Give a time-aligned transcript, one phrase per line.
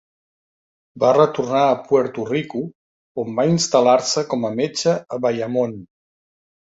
[1.03, 2.61] Va retornar a Puerto Rico,
[3.25, 5.77] on va instal·lar-se com a metge a Bayamón.